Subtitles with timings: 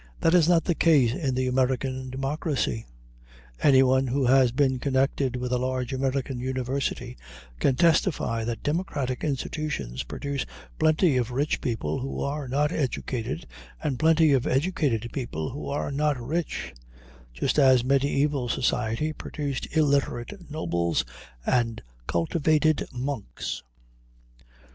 [0.21, 2.87] That is not the case in the American democracy.
[3.61, 7.17] Anyone who has been connected with a large American university
[7.59, 10.43] can testify that democratic institutions produce
[10.79, 13.45] plenty of rich people who are not educated
[13.83, 16.73] and plenty of educated people who are not rich,
[17.31, 21.05] just as mediæval society produced illiterate nobles
[21.45, 23.61] and cultivated monks.